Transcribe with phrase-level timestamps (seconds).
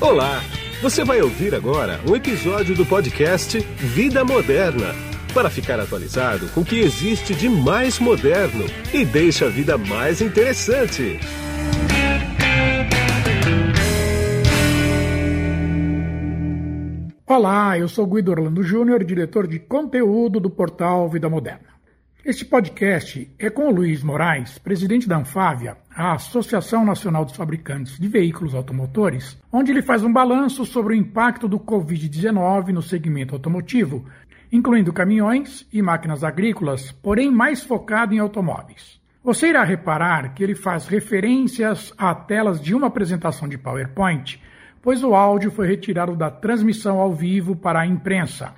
[0.00, 0.40] Olá!
[0.80, 4.94] Você vai ouvir agora um episódio do podcast Vida Moderna
[5.34, 10.22] para ficar atualizado com o que existe de mais moderno e deixa a vida mais
[10.22, 11.20] interessante.
[17.26, 21.79] Olá, eu sou Guido Orlando Júnior, diretor de conteúdo do portal Vida Moderna.
[22.22, 27.98] Este podcast é com o Luiz Moraes, presidente da Anfávia, a Associação Nacional dos Fabricantes
[27.98, 33.34] de Veículos Automotores, onde ele faz um balanço sobre o impacto do Covid-19 no segmento
[33.34, 34.04] automotivo,
[34.52, 39.00] incluindo caminhões e máquinas agrícolas, porém mais focado em automóveis.
[39.24, 44.38] Você irá reparar que ele faz referências a telas de uma apresentação de PowerPoint,
[44.82, 48.52] pois o áudio foi retirado da transmissão ao vivo para a imprensa.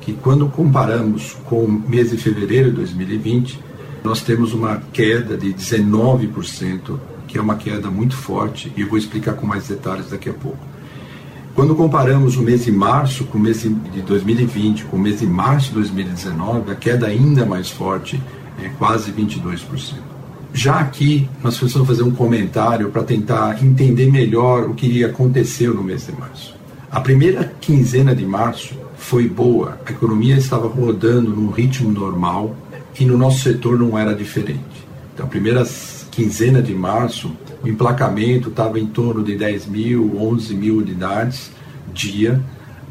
[0.00, 3.58] que quando comparamos com o mês de fevereiro de 2020,
[4.04, 8.96] nós temos uma queda de 19%, que é uma queda muito forte, e eu vou
[8.96, 10.76] explicar com mais detalhes daqui a pouco.
[11.56, 15.26] Quando comparamos o mês de março com o mês de 2020 com o mês de
[15.26, 18.22] março de 2019, a queda ainda mais forte
[18.62, 20.05] é quase 22%.
[20.56, 25.84] Já aqui, nós precisamos fazer um comentário para tentar entender melhor o que aconteceu no
[25.84, 26.56] mês de março.
[26.90, 32.56] A primeira quinzena de março foi boa, a economia estava rodando num ritmo normal
[32.98, 34.64] e no nosso setor não era diferente.
[35.12, 35.62] Então, a primeira
[36.10, 41.50] quinzena de março, o emplacamento estava em torno de 10 mil, 11 mil unidades
[41.92, 42.40] dia,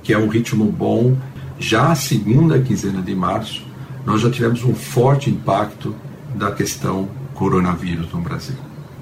[0.03, 1.17] que é um ritmo bom.
[1.57, 3.65] Já a segunda quinzena de março,
[4.05, 5.95] nós já tivemos um forte impacto
[6.35, 8.55] da questão coronavírus no Brasil.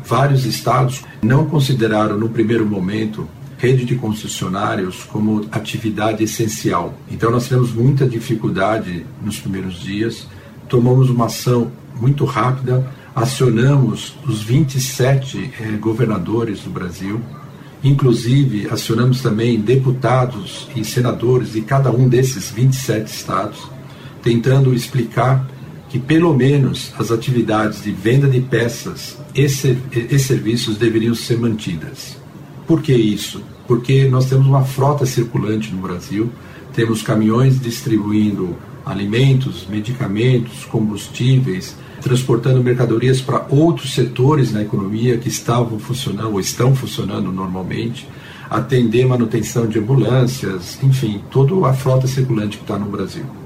[0.04, 3.28] Vários estados não consideraram no primeiro momento
[3.58, 6.94] rede de concessionários como atividade essencial.
[7.10, 10.28] Então nós tivemos muita dificuldade nos primeiros dias,
[10.68, 12.86] tomamos uma ação muito rápida,
[13.16, 17.22] acionamos os 27 eh, governadores do Brasil,
[17.82, 23.60] inclusive acionamos também deputados e senadores de cada um desses 27 estados,
[24.22, 25.48] tentando explicar
[25.94, 32.18] que pelo menos as atividades de venda de peças e, e serviços deveriam ser mantidas.
[32.66, 33.44] Por que isso?
[33.68, 36.32] Porque nós temos uma frota circulante no Brasil,
[36.74, 45.78] temos caminhões distribuindo alimentos, medicamentos, combustíveis, transportando mercadorias para outros setores na economia que estavam
[45.78, 48.10] funcionando ou estão funcionando normalmente,
[48.50, 53.43] atender manutenção de ambulâncias, enfim, toda a frota circulante que está no Brasil.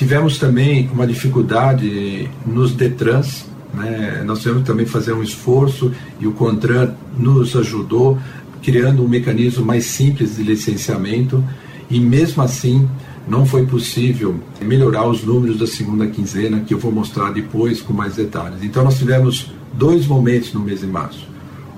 [0.00, 3.44] Tivemos também uma dificuldade nos Detrans,
[3.74, 4.22] né?
[4.24, 8.18] nós tivemos também fazer um esforço e o CONTRAN nos ajudou,
[8.62, 11.44] criando um mecanismo mais simples de licenciamento
[11.90, 12.88] e mesmo assim
[13.28, 17.92] não foi possível melhorar os números da segunda quinzena, que eu vou mostrar depois com
[17.92, 18.62] mais detalhes.
[18.62, 21.28] Então nós tivemos dois momentos no mês de março.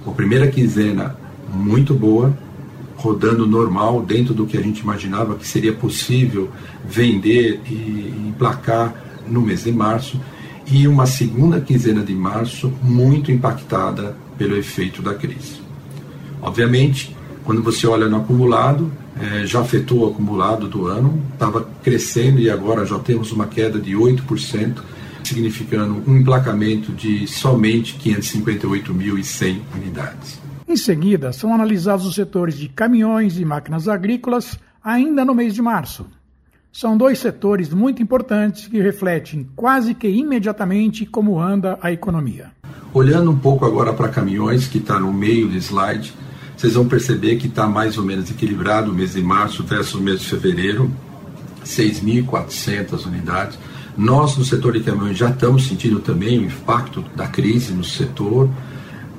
[0.07, 1.17] A primeira quinzena
[1.53, 2.33] muito boa,
[3.03, 6.49] rodando normal, dentro do que a gente imaginava que seria possível
[6.85, 8.95] vender e emplacar
[9.27, 10.21] no mês de março,
[10.71, 15.61] e uma segunda quinzena de março muito impactada pelo efeito da crise.
[16.41, 18.91] Obviamente, quando você olha no acumulado,
[19.21, 23.81] é, já afetou o acumulado do ano, estava crescendo e agora já temos uma queda
[23.81, 24.77] de 8%,
[25.25, 30.41] significando um emplacamento de somente 558.100 unidades.
[30.67, 35.63] Em seguida, são analisados os setores de caminhões e máquinas agrícolas, ainda no mês de
[35.63, 36.07] março.
[36.73, 42.51] São dois setores muito importantes que refletem quase que imediatamente como anda a economia.
[42.95, 46.15] Olhando um pouco agora para caminhões, que está no meio do slide,
[46.57, 50.01] vocês vão perceber que está mais ou menos equilibrado o mês de março versus o
[50.01, 50.91] mês de fevereiro,
[51.65, 53.59] 6.400 unidades.
[53.97, 58.49] Nós, no setor de caminhões, já estamos sentindo também o impacto da crise no setor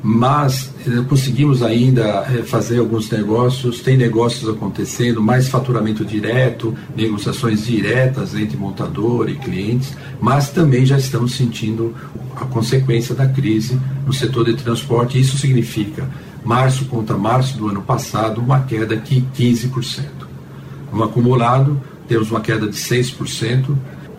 [0.03, 7.65] mas eh, conseguimos ainda eh, fazer alguns negócios, tem negócios acontecendo, mais faturamento direto, negociações
[7.65, 11.95] diretas entre montador e clientes, mas também já estamos sentindo
[12.35, 15.17] a consequência da crise no setor de transporte.
[15.17, 16.05] Isso significa,
[16.43, 20.03] março contra março do ano passado, uma queda de 15%.
[20.91, 23.73] No acumulado, temos uma queda de 6%,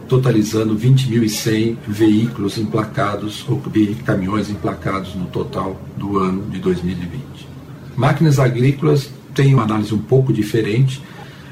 [0.08, 3.62] totalizando 20.100 veículos emplacados ou
[4.04, 7.22] caminhões emplacados no total do ano de 2020.
[7.96, 11.02] Máquinas agrícolas têm uma análise um pouco diferente.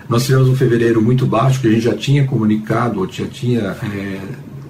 [0.08, 3.60] Nós tivemos um fevereiro muito baixo, que a gente já tinha comunicado ou já tinha
[3.60, 4.20] é,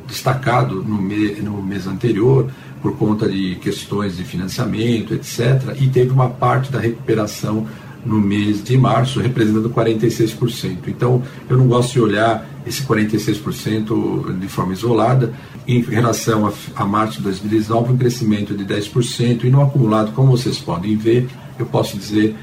[0.07, 2.51] destacado no, me, no mês anterior,
[2.81, 5.77] por conta de questões de financiamento, etc.
[5.81, 7.67] E teve uma parte da recuperação
[8.05, 10.89] no mês de março, representando 46%.
[10.89, 15.33] Então, eu não gosto de olhar esse 46% de forma isolada.
[15.67, 20.31] Em relação a, a março de 2019, um crescimento de 10%, e no acumulado, como
[20.31, 21.29] vocês podem ver,
[21.59, 22.35] eu posso dizer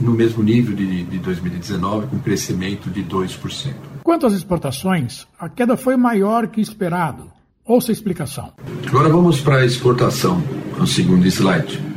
[0.00, 3.72] no mesmo nível de, de 2019, com crescimento de 2%.
[4.02, 7.32] Quanto às exportações, a queda foi maior que esperado.
[7.64, 8.52] Ouça a explicação.
[8.86, 10.42] Agora vamos para a exportação,
[10.78, 11.93] no segundo slide.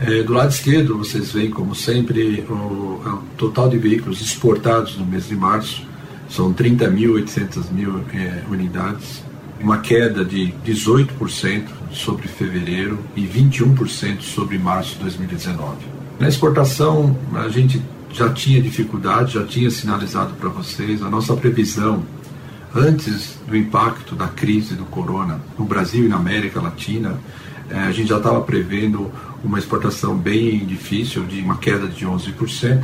[0.00, 5.06] É, do lado esquerdo, vocês veem, como sempre, o, o, total de veículos exportados no
[5.06, 5.82] mês de março.
[6.28, 9.22] São 30.800 mil é, unidades,
[9.60, 15.76] uma queda de 18% sobre fevereiro e 21% sobre março de 2019.
[16.18, 17.80] Na exportação, a gente
[18.12, 22.02] já tinha dificuldade, já tinha sinalizado para vocês, a nossa previsão
[22.74, 27.18] antes do impacto da crise do corona no Brasil e na América Latina,
[27.70, 29.10] é, a gente já estava prevendo
[29.42, 32.82] uma exportação bem difícil, de uma queda de 11%,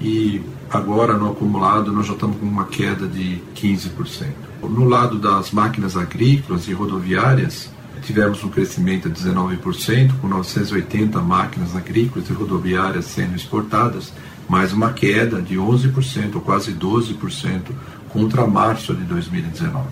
[0.00, 4.26] e agora no acumulado nós já estamos com uma queda de 15%.
[4.62, 7.70] No lado das máquinas agrícolas e rodoviárias,
[8.02, 14.12] tivemos um crescimento de 19%, com 980 máquinas agrícolas e rodoviárias sendo exportadas,
[14.48, 17.62] mais uma queda de 11%, ou quase 12%,
[18.10, 19.86] contra março de 2019.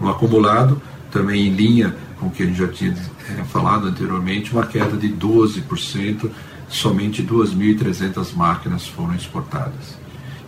[0.00, 2.94] No acumulado, também em linha com o que a gente já tinha
[3.30, 6.30] é, falado anteriormente, uma queda de 12%,
[6.68, 9.98] somente 2.300 máquinas foram exportadas.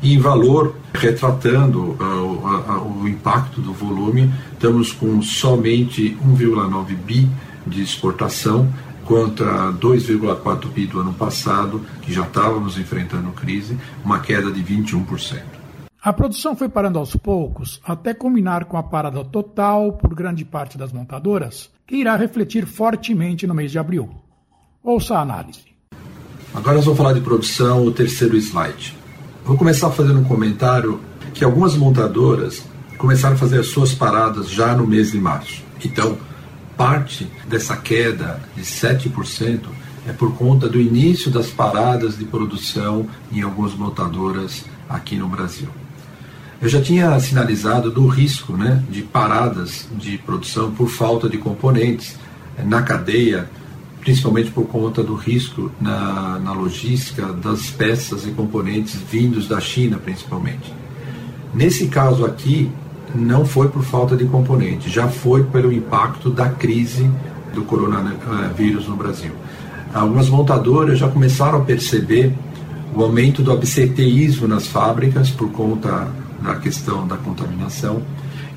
[0.03, 7.29] E em valor, retratando uh, o impacto do volume, estamos com somente 1,9 bi
[7.67, 8.73] de exportação
[9.05, 15.60] contra 2,4 bi do ano passado, que já estávamos enfrentando crise, uma queda de 21%.
[16.03, 20.79] A produção foi parando aos poucos, até culminar com a parada total por grande parte
[20.79, 24.09] das montadoras, que irá refletir fortemente no mês de abril.
[24.83, 25.61] Ouça a análise.
[26.55, 28.97] Agora nós vamos falar de produção, o terceiro slide.
[29.45, 30.99] Vou começar fazendo um comentário
[31.35, 32.65] que algumas montadoras
[32.97, 35.63] começaram a fazer as suas paradas já no mês de março.
[35.85, 36.17] Então,
[36.79, 39.67] parte dessa queda de 7%
[40.09, 45.69] é por conta do início das paradas de produção em algumas montadoras aqui no Brasil.
[46.63, 52.17] Eu já tinha sinalizado do risco né, de paradas de produção por falta de componentes
[52.59, 53.49] eh, na cadeia,
[54.01, 59.97] principalmente por conta do risco na, na logística das peças e componentes vindos da China,
[59.97, 60.71] principalmente.
[61.55, 62.71] Nesse caso aqui,
[63.15, 67.11] não foi por falta de componentes, já foi pelo impacto da crise
[67.55, 69.33] do coronavírus no Brasil.
[69.95, 72.35] Algumas montadoras já começaram a perceber
[72.95, 78.03] o aumento do absenteísmo nas fábricas por conta da questão da contaminação.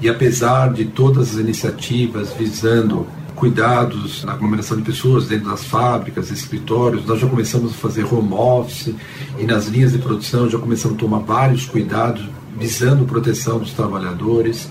[0.01, 6.31] E apesar de todas as iniciativas visando cuidados na aglomeração de pessoas dentro das fábricas,
[6.31, 8.93] escritórios, nós já começamos a fazer home office
[9.37, 12.23] e nas linhas de produção já começamos a tomar vários cuidados
[12.57, 14.69] visando proteção dos trabalhadores.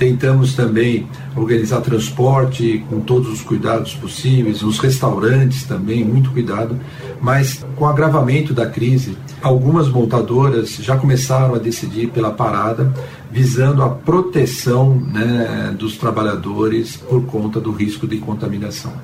[0.00, 1.06] Tentamos também
[1.36, 6.80] organizar transporte com todos os cuidados possíveis, os restaurantes também, muito cuidado.
[7.20, 12.94] Mas com o agravamento da crise, algumas montadoras já começaram a decidir pela parada,
[13.30, 18.94] visando a proteção né, dos trabalhadores por conta do risco de contaminação.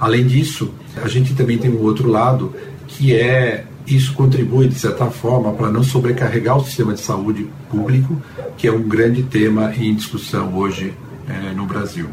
[0.00, 0.72] Além disso,
[1.04, 2.54] a gente também tem um outro lado
[2.88, 8.20] que é isso contribui, de certa forma, para não sobrecarregar o sistema de saúde público,
[8.56, 10.94] que é um grande tema em discussão hoje
[11.28, 12.08] é, no Brasil.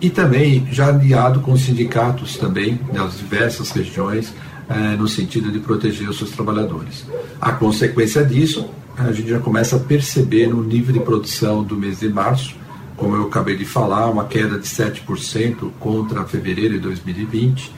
[0.00, 4.32] E também já aliado com os sindicatos também, das diversas regiões,
[4.68, 7.06] é, no sentido de proteger os seus trabalhadores.
[7.40, 12.00] A consequência disso, a gente já começa a perceber no nível de produção do mês
[12.00, 12.56] de março,
[12.96, 17.72] como eu acabei de falar, uma queda de 7% contra fevereiro de 2020,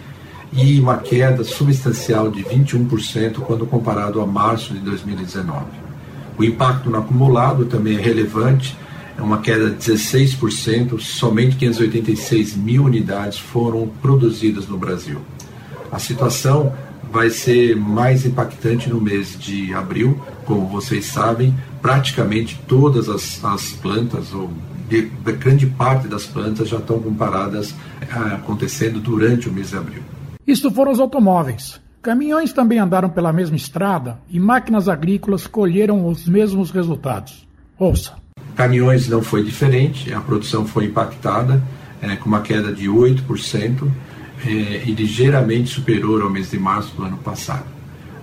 [0.54, 5.64] e uma queda substancial de 21% quando comparado a março de 2019.
[6.38, 8.76] O impacto no acumulado também é relevante,
[9.18, 15.20] é uma queda de 16%, somente 586 mil unidades foram produzidas no Brasil.
[15.90, 16.72] A situação
[17.12, 23.70] vai ser mais impactante no mês de abril, como vocês sabem, praticamente todas as, as
[23.72, 24.50] plantas, ou
[24.88, 27.74] de, de grande parte das plantas, já estão comparadas
[28.10, 30.02] ah, acontecendo durante o mês de abril.
[30.46, 31.80] Isto foram os automóveis.
[32.02, 37.48] Caminhões também andaram pela mesma estrada e máquinas agrícolas colheram os mesmos resultados.
[37.78, 38.12] Ouça.
[38.54, 41.62] Caminhões não foi diferente, a produção foi impactada,
[42.02, 43.90] é, com uma queda de 8%
[44.46, 44.50] é,
[44.84, 47.64] e ligeiramente superior ao mês de março do ano passado.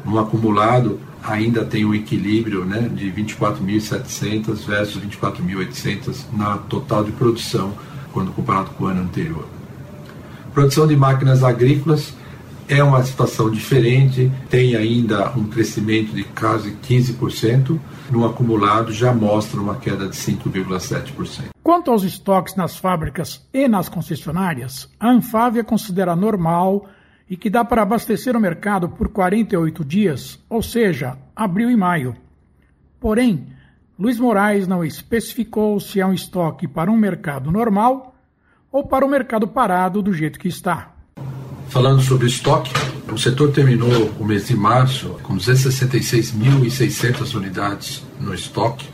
[0.06, 7.74] No acumulado, ainda tem um equilíbrio né, de 24.700 versus 24.800 na total de produção,
[8.14, 9.61] quando comparado com o ano anterior.
[10.54, 12.14] Produção de máquinas agrícolas
[12.68, 17.80] é uma situação diferente, tem ainda um crescimento de quase 15%,
[18.10, 21.50] no acumulado já mostra uma queda de 5,7%.
[21.64, 26.88] Quanto aos estoques nas fábricas e nas concessionárias, a Anfávia considera normal
[27.30, 32.16] e que dá para abastecer o mercado por 48 dias, ou seja, abril e maio.
[33.00, 33.48] Porém,
[33.98, 38.11] Luiz Moraes não especificou se é um estoque para um mercado normal
[38.72, 40.94] ou para o mercado parado do jeito que está.
[41.68, 42.72] Falando sobre estoque,
[43.12, 48.88] o setor terminou o mês de março com 266.600 unidades no estoque,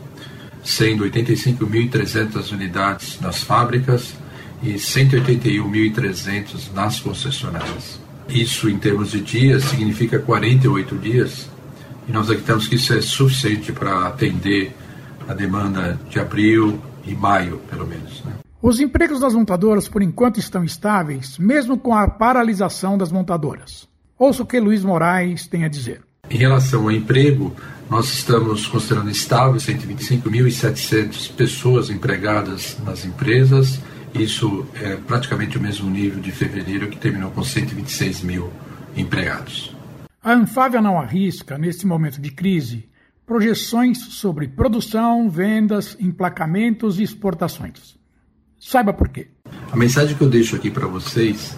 [0.64, 4.14] sendo 85.300 unidades nas fábricas
[4.62, 8.00] e 181.300 nas concessionárias.
[8.28, 11.48] Isso, em termos de dias, significa 48 dias,
[12.08, 14.74] e nós acreditamos que isso é suficiente para atender
[15.26, 18.22] a demanda de abril e maio, pelo menos.
[18.24, 18.32] Né?
[18.60, 23.88] Os empregos das montadoras, por enquanto, estão estáveis, mesmo com a paralisação das montadoras.
[24.18, 26.02] Ouça o que Luiz Moraes tem a dizer.
[26.28, 27.54] Em relação ao emprego,
[27.88, 33.80] nós estamos considerando estável 125.700 pessoas empregadas nas empresas.
[34.12, 38.50] Isso é praticamente o mesmo nível de fevereiro, que terminou com 126 mil
[38.96, 39.72] empregados.
[40.20, 42.88] A Anfávia não arrisca, neste momento de crise,
[43.24, 47.97] projeções sobre produção, vendas, emplacamentos e exportações.
[48.60, 49.28] Saiba por quê.
[49.70, 51.56] A mensagem que eu deixo aqui para vocês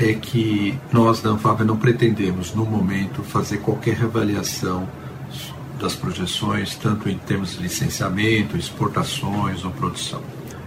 [0.00, 4.88] é que nós da Anfávia não pretendemos, no momento, fazer qualquer avaliação
[5.80, 10.22] das projeções, tanto em termos de licenciamento, exportações ou produção.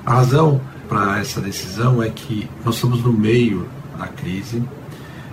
[0.06, 4.64] A razão para essa decisão é que nós estamos no meio da crise,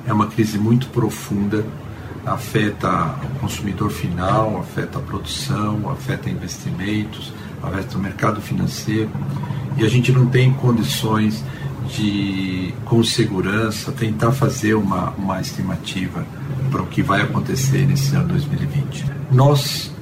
[0.07, 1.65] é uma crise muito profunda,
[2.27, 7.33] afeta o consumidor final, afeta a produção, afeta investimentos,
[7.67, 9.11] afeta o mercado financeiro
[9.77, 11.45] e a gente não tem condições
[11.89, 16.27] de, com segurança, tentar fazer uma, uma estimativa
[16.71, 19.05] para o que vai acontecer nesse ano 2020.
[19.31, 19.93] Nós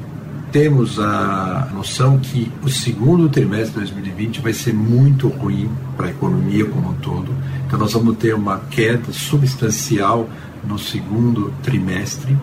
[0.52, 6.10] temos a noção que o segundo trimestre de 2020 vai ser muito ruim para a
[6.10, 7.34] economia como um todo.
[7.66, 10.28] Então, nós vamos ter uma queda substancial
[10.62, 12.36] no segundo trimestre.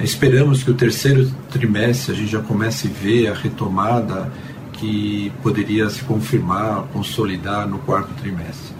[0.00, 4.30] Esperamos que o terceiro trimestre a gente já comece a ver a retomada
[4.72, 8.76] que poderia se confirmar, consolidar no quarto trimestre.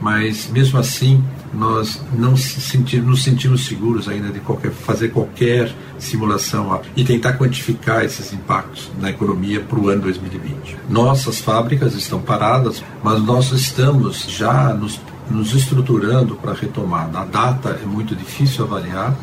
[0.00, 1.22] Mas mesmo assim,
[1.54, 8.32] nós não nos sentimos seguros ainda de qualquer, fazer qualquer simulação e tentar quantificar esses
[8.32, 10.76] impactos na economia para o ano 2020.
[10.88, 15.00] Nossas fábricas estão paradas, mas nós estamos já nos,
[15.30, 17.20] nos estruturando para a retomada.
[17.20, 19.16] A data é muito difícil avaliar,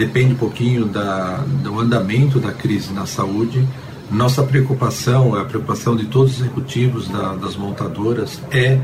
[0.00, 3.66] depende um pouquinho da, do andamento da crise na saúde
[4.10, 8.80] nossa preocupação, a preocupação de todos os executivos da, das montadoras é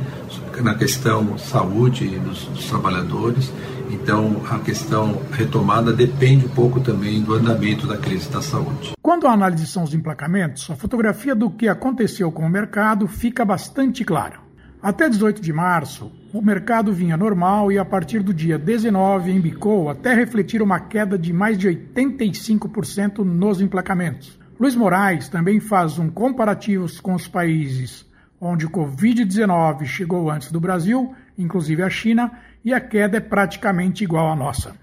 [0.62, 3.52] na questão saúde dos, dos trabalhadores.
[3.90, 8.92] Então, a questão retomada depende um pouco também do andamento da crise da saúde.
[9.02, 13.44] Quando a análise são os emplacamentos, a fotografia do que aconteceu com o mercado fica
[13.44, 14.36] bastante clara.
[14.80, 19.88] Até 18 de março, o mercado vinha normal e a partir do dia 19 embicou
[19.88, 24.38] até refletir uma queda de mais de 85% nos emplacamentos.
[24.60, 28.04] Luiz Moraes também faz um comparativo com os países
[28.38, 32.30] onde o Covid-19 chegou antes do Brasil, inclusive a China,
[32.62, 34.74] e a queda é praticamente igual à nossa.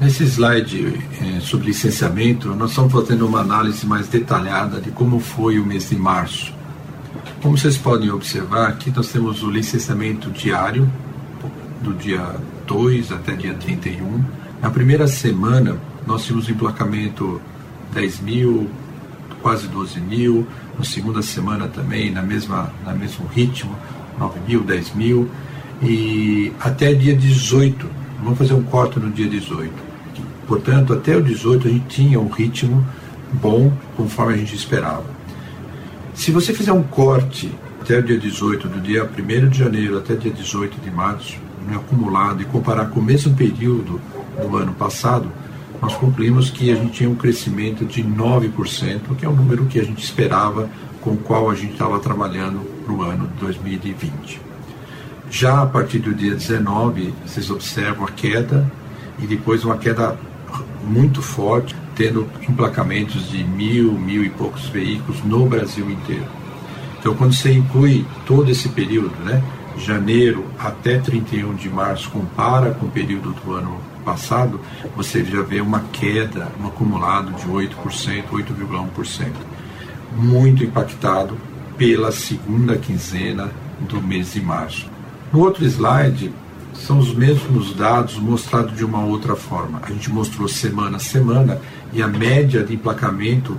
[0.00, 5.60] Nesse slide eh, sobre licenciamento, nós estamos fazendo uma análise mais detalhada de como foi
[5.60, 6.52] o mês de março.
[7.46, 10.90] Como vocês podem observar, aqui nós temos o licenciamento diário,
[11.80, 12.34] do dia
[12.66, 14.20] 2 até dia 31.
[14.60, 17.40] Na primeira semana, nós tínhamos emplacamento
[17.94, 18.68] 10 mil,
[19.42, 20.44] quase 12 mil,
[20.76, 23.76] na segunda semana também, na mesma, na mesmo ritmo,
[24.18, 25.30] 9 mil, 10 mil,
[25.80, 27.88] e até dia 18,
[28.24, 29.72] vamos fazer um corte no dia 18.
[30.48, 32.84] Portanto, até o 18 a gente tinha um ritmo
[33.34, 35.15] bom, conforme a gente esperava.
[36.16, 40.14] Se você fizer um corte até o dia 18, do dia 1 de janeiro até
[40.14, 41.36] dia 18 de março,
[41.68, 44.00] no acumulado, e comparar com o mesmo período
[44.40, 45.30] do ano passado,
[45.80, 49.78] nós concluímos que a gente tinha um crescimento de 9%, que é o número que
[49.78, 50.70] a gente esperava,
[51.02, 54.40] com o qual a gente estava trabalhando para o ano de 2020.
[55.30, 58.68] Já a partir do dia 19, vocês observam a queda
[59.18, 60.18] e depois uma queda
[60.82, 66.26] muito forte, tendo emplacamentos de mil, mil e poucos veículos no Brasil inteiro.
[66.98, 69.42] Então, quando você inclui todo esse período, né,
[69.78, 74.60] janeiro até 31 de março, compara com o período do ano passado,
[74.94, 79.32] você já vê uma queda, um acumulado de 8%, 8,1%.
[80.16, 81.36] Muito impactado
[81.76, 83.50] pela segunda quinzena
[83.80, 84.88] do mês de março.
[85.32, 86.32] No outro slide,
[86.72, 89.80] são os mesmos dados mostrados de uma outra forma.
[89.82, 91.60] A gente mostrou semana a semana
[91.92, 93.58] e a média de emplacamento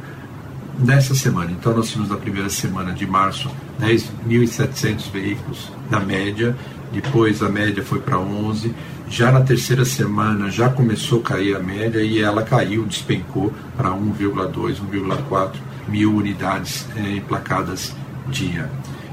[0.79, 1.51] nessa semana.
[1.51, 3.49] Então, nós tínhamos na primeira semana de março
[3.81, 6.55] 10.700 veículos na média,
[6.91, 8.73] depois a média foi para 11,
[9.09, 13.89] já na terceira semana já começou a cair a média e ela caiu, despencou para
[13.89, 15.51] 1,2, 1,4
[15.87, 17.95] mil unidades é, emplacadas
[18.27, 18.69] dia.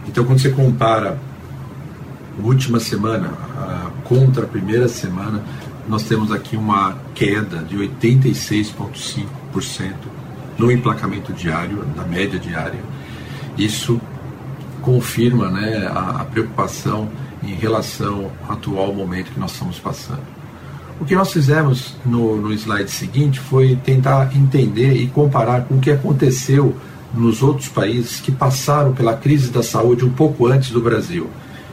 [0.07, 1.19] Então, quando você compara
[2.39, 5.43] a última semana a, contra a primeira semana,
[5.89, 9.93] nós temos aqui uma queda de 86,5%
[10.57, 12.79] no emplacamento diário, na média diária.
[13.59, 14.01] Isso
[14.81, 17.09] confirma né, a, a preocupação
[17.43, 20.23] em relação ao atual momento que nós estamos passando.
[21.01, 25.81] O que nós fizemos no, no slide seguinte foi tentar entender e comparar com o
[25.81, 26.77] que aconteceu
[27.13, 31.29] nos outros países que passaram pela crise da saúde um pouco antes do Brasil.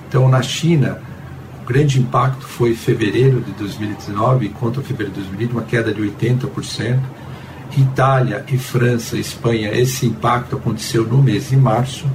[0.07, 0.99] Então, na China,
[1.61, 6.99] o grande impacto foi fevereiro de 2019 contra fevereiro de 2020, uma queda de 80%.
[7.77, 12.05] Itália e França, Espanha, esse impacto aconteceu no mês de março.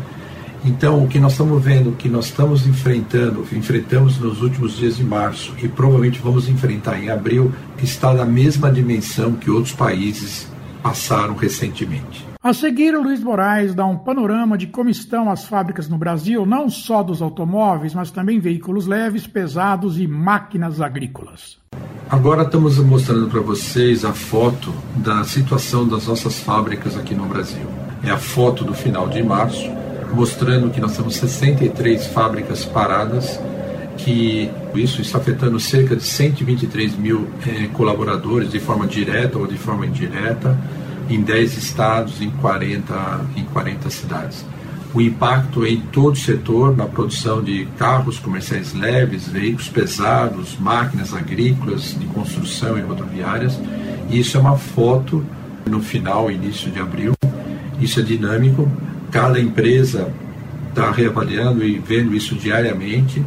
[0.65, 4.97] Então, o que nós estamos vendo, o que nós estamos enfrentando, enfrentamos nos últimos dias
[4.97, 10.49] de março e provavelmente vamos enfrentar em abril, está na mesma dimensão que outros países
[10.83, 12.36] passaram recentemente.
[12.47, 16.47] A seguir, o Luiz Moraes dá um panorama de como estão as fábricas no Brasil,
[16.47, 21.59] não só dos automóveis, mas também veículos leves, pesados e máquinas agrícolas.
[22.09, 27.67] Agora estamos mostrando para vocês a foto da situação das nossas fábricas aqui no Brasil.
[28.05, 29.69] É a foto do final de março,
[30.15, 33.41] mostrando que nós temos 63 fábricas paradas,
[33.99, 39.59] que isso está afetando cerca de 123 mil eh, colaboradores de forma direta ou de
[39.59, 40.57] forma indireta
[41.09, 44.45] em 10 estados, em 40, em 40 cidades.
[44.95, 51.13] O impacto em todo o setor, na produção de carros comerciais leves, veículos pesados, máquinas
[51.13, 53.59] agrícolas, de construção e rodoviárias.
[54.11, 55.25] Isso é uma foto
[55.67, 57.13] no final, início de abril.
[57.81, 58.71] Isso é dinâmico.
[59.11, 60.11] Cada empresa
[60.71, 63.23] está reavaliando e vendo isso diariamente.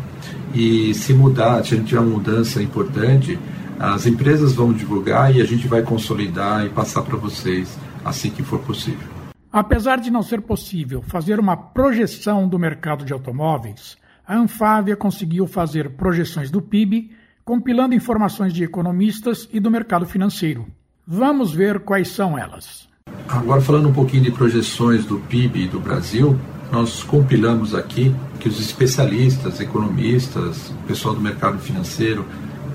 [0.53, 3.37] E se mudar, se a gente tiver uma mudança importante,
[3.79, 8.43] as empresas vão divulgar e a gente vai consolidar e passar para vocês assim que
[8.43, 9.07] for possível.
[9.51, 15.47] Apesar de não ser possível fazer uma projeção do mercado de automóveis, a Anfávia conseguiu
[15.47, 17.11] fazer projeções do PIB,
[17.43, 20.67] compilando informações de economistas e do mercado financeiro.
[21.07, 22.87] Vamos ver quais são elas.
[23.27, 26.39] Agora, falando um pouquinho de projeções do PIB do Brasil,
[26.71, 32.23] nós compilamos aqui que os especialistas, economistas, pessoal do mercado financeiro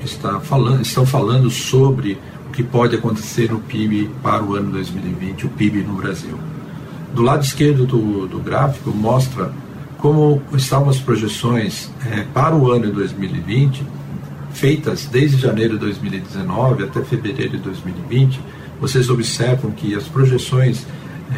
[0.05, 5.47] está falando, estão falando sobre o que pode acontecer no PIB para o ano 2020,
[5.47, 6.39] o PIB no Brasil.
[7.15, 9.53] Do lado esquerdo do, do gráfico mostra
[9.99, 13.83] como estavam as projeções é, para o ano de 2020,
[14.53, 18.41] feitas desde janeiro de 2019 até fevereiro de 2020.
[18.81, 20.87] Vocês observam que as projeções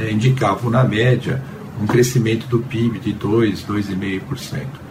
[0.01, 1.43] é, indicavam, na média,
[1.81, 4.86] um crescimento do PIB de 2, 2,5%.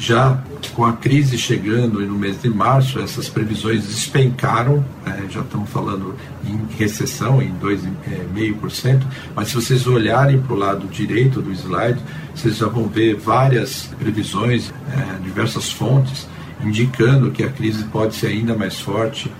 [0.00, 5.68] Já com a crise chegando no mês de março, essas previsões despencaram, é, já estamos
[5.68, 9.02] falando em recessão, em 2,5%,
[9.36, 12.00] mas se vocês olharem para o lado direito do slide,
[12.34, 16.26] vocês já vão ver várias previsões, é, diversas fontes,
[16.64, 19.30] indicando que a crise pode ser ainda mais forte,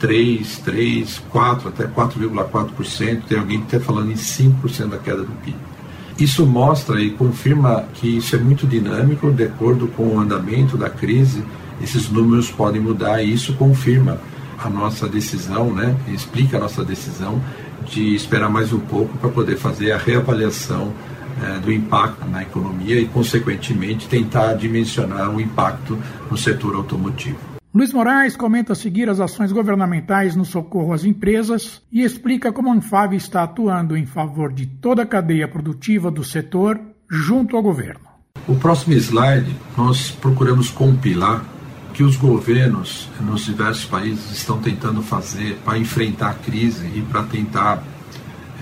[0.00, 5.77] 3, 3, 4, até 4,4%, tem alguém até falando em 5% da queda do PIB.
[6.18, 10.90] Isso mostra e confirma que isso é muito dinâmico, de acordo com o andamento da
[10.90, 11.44] crise,
[11.80, 14.18] esses números podem mudar e isso confirma
[14.58, 15.96] a nossa decisão, né?
[16.08, 17.40] explica a nossa decisão
[17.86, 20.92] de esperar mais um pouco para poder fazer a reavaliação
[21.40, 25.96] eh, do impacto na economia e, consequentemente, tentar dimensionar o impacto
[26.28, 27.47] no setor automotivo.
[27.74, 32.74] Luiz Moraes comenta seguir as ações governamentais no socorro às empresas e explica como a
[32.74, 38.08] Anfave está atuando em favor de toda a cadeia produtiva do setor junto ao governo.
[38.46, 41.44] O próximo slide, nós procuramos compilar
[41.92, 47.24] que os governos nos diversos países estão tentando fazer para enfrentar a crise e para
[47.24, 47.82] tentar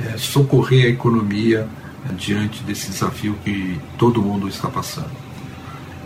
[0.05, 1.69] é, socorrer a economia
[2.17, 5.11] diante desse desafio que todo mundo está passando.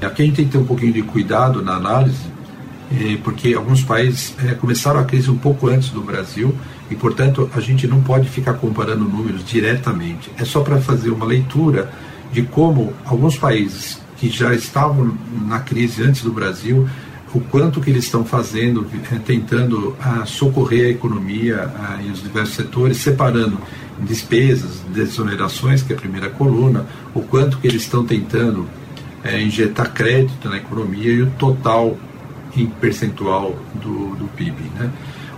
[0.03, 2.25] Aqui a gente tem que ter um pouquinho de cuidado na análise,
[3.23, 6.55] porque alguns países é, começaram a crise um pouco antes do Brasil
[6.91, 10.31] e, portanto, a gente não pode ficar comparando números diretamente.
[10.37, 11.91] É só para fazer uma leitura
[12.33, 16.89] de como alguns países que já estavam na crise antes do Brasil,
[17.33, 22.23] o quanto que eles estão fazendo, eh, tentando ah, socorrer a economia ah, e os
[22.23, 23.59] diversos setores, separando
[24.01, 28.67] despesas, desonerações, que é a primeira coluna, o quanto que eles estão tentando
[29.23, 31.97] é, injetar crédito na economia e o total
[32.57, 34.63] em percentual do, do PIB.
[34.79, 34.91] Né?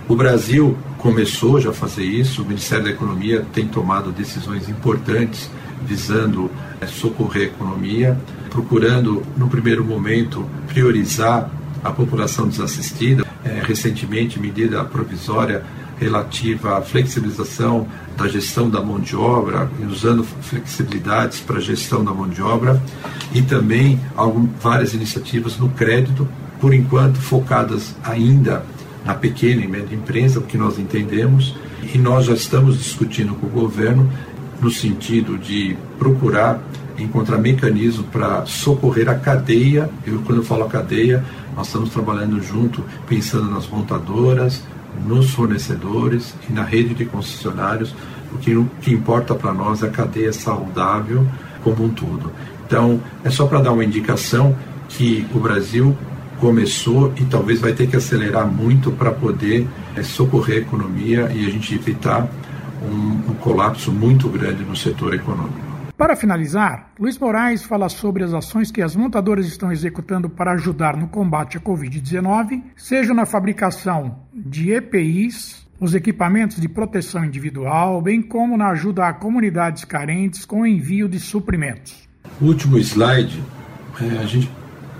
[0.07, 5.49] O Brasil começou já a fazer isso, o Ministério da Economia tem tomado decisões importantes
[5.85, 6.49] visando
[6.81, 8.17] é, socorrer a economia,
[8.49, 11.49] procurando, no primeiro momento, priorizar
[11.83, 13.23] a população desassistida.
[13.43, 15.63] É, recentemente, medida provisória
[15.99, 22.13] relativa à flexibilização da gestão da mão de obra, usando flexibilidades para a gestão da
[22.13, 22.81] mão de obra,
[23.33, 26.27] e também algumas, várias iniciativas no crédito,
[26.63, 28.65] por enquanto focadas ainda
[29.03, 31.57] na pequena e média empresa, o que nós entendemos,
[31.93, 34.09] e nós já estamos discutindo com o governo
[34.61, 36.63] no sentido de procurar
[36.97, 39.89] encontrar mecanismos para socorrer a cadeia.
[40.07, 41.21] Eu, quando eu falo cadeia,
[41.53, 44.63] nós estamos trabalhando junto, pensando nas montadoras,
[45.05, 47.93] nos fornecedores e na rede de concessionários.
[48.31, 51.27] O que, o que importa para nós é a cadeia saudável
[51.61, 52.31] como um todo.
[52.65, 54.55] Então, é só para dar uma indicação
[54.87, 55.93] que o Brasil
[56.43, 61.45] começou e talvez vai ter que acelerar muito para poder é, socorrer a economia e
[61.45, 62.29] a gente evitar
[62.83, 65.73] um, um colapso muito grande no setor econômico.
[65.97, 70.97] Para finalizar, Luiz Moraes fala sobre as ações que as montadoras estão executando para ajudar
[70.97, 78.21] no combate à Covid-19, seja na fabricação de EPIs, os equipamentos de proteção individual, bem
[78.21, 82.09] como na ajuda a comunidades carentes com envio de suprimentos.
[82.41, 83.41] O último slide,
[84.01, 84.49] é, a gente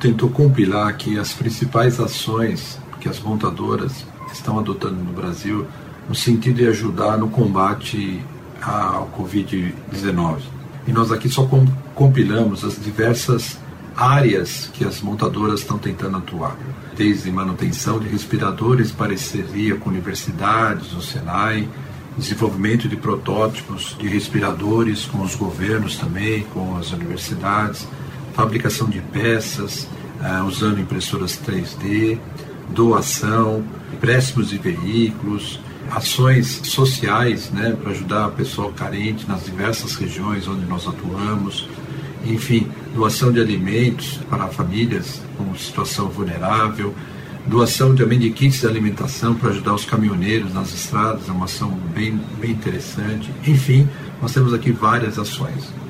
[0.04, 5.66] tentou compilar aqui as principais ações que as montadoras estão adotando no Brasil
[6.10, 8.22] no sentido de ajudar no combate
[8.62, 10.40] ao Covid-19.
[10.86, 11.50] E nós aqui só
[11.96, 13.58] compilamos as diversas
[13.96, 16.58] áreas que as montadoras estão tentando atuar,
[16.98, 21.70] desde manutenção de respiradores, parceria com universidades, o Senai,
[22.18, 27.88] desenvolvimento de protótipos de respiradores com os governos também, com as universidades,
[28.34, 29.88] fabricação de peças,
[30.20, 32.18] uh, usando impressoras 3D,
[32.70, 35.60] doação, empréstimos de veículos,
[35.92, 41.68] ações sociais né, para ajudar o pessoal carente nas diversas regiões onde nós atuamos,
[42.26, 46.96] enfim, doação de alimentos para famílias com situação vulnerável,
[47.46, 51.70] doação também de kits de alimentação para ajudar os caminhoneiros nas estradas, é uma ação
[51.94, 53.30] bem, bem interessante.
[53.46, 53.88] Enfim,
[54.22, 55.83] nós temos aqui várias ações.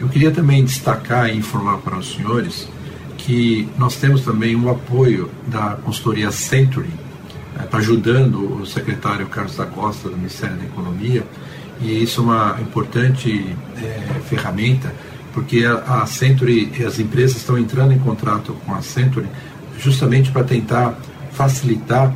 [0.00, 2.68] Eu queria também destacar e informar para os senhores
[3.16, 6.90] que nós temos também um apoio da consultoria Century,
[7.60, 11.24] está ajudando o secretário Carlos da Costa do Ministério da Economia
[11.80, 14.94] e isso é uma importante é, ferramenta
[15.34, 19.26] porque a, a Century e as empresas estão entrando em contrato com a Century
[19.80, 20.96] justamente para tentar
[21.32, 22.14] facilitar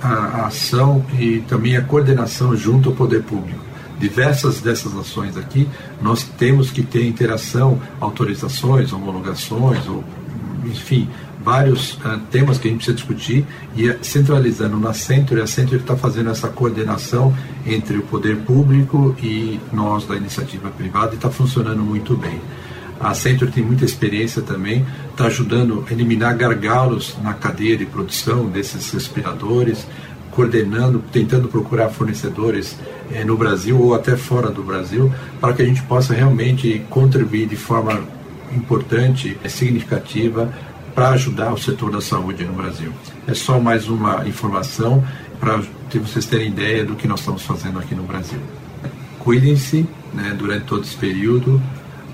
[0.00, 3.66] a, a ação e também a coordenação junto ao poder público
[3.98, 5.68] diversas dessas ações aqui,
[6.00, 10.04] nós temos que ter interação, autorizações, homologações, ou,
[10.64, 11.08] enfim,
[11.46, 15.76] vários uh, temas que a gente precisa discutir e centralizando na Centro, e a Centro
[15.76, 17.32] está fazendo essa coordenação
[17.64, 22.40] entre o poder público e nós da iniciativa privada e está funcionando muito bem.
[22.98, 28.46] A Centro tem muita experiência também, está ajudando a eliminar gargalos na cadeia de produção
[28.46, 29.86] desses respiradores,
[30.36, 32.76] coordenando, tentando procurar fornecedores
[33.10, 37.48] eh, no Brasil ou até fora do Brasil, para que a gente possa realmente contribuir
[37.48, 37.98] de forma
[38.54, 40.52] importante, significativa
[40.94, 42.92] para ajudar o setor da saúde no Brasil.
[43.26, 45.02] É só mais uma informação
[45.40, 45.62] para
[45.94, 48.40] vocês terem ideia do que nós estamos fazendo aqui no Brasil.
[49.18, 51.60] Cuidem-se né, durante todo esse período,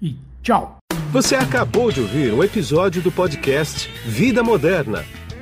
[0.00, 0.78] e tchau.
[1.12, 5.04] Você acabou de ouvir um episódio do podcast Vida Moderna